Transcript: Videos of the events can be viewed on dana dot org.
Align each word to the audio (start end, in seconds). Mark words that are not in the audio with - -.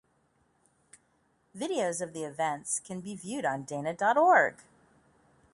Videos 1.55 2.01
of 2.01 2.11
the 2.13 2.23
events 2.23 2.79
can 2.79 3.01
be 3.01 3.13
viewed 3.15 3.45
on 3.45 3.63
dana 3.65 3.93
dot 3.93 4.17
org. 4.17 4.55